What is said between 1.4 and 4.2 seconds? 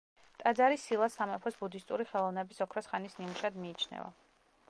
ბუდისტური ხელოვნების ოქროს ხანის ნიმუშად მიიჩნევა.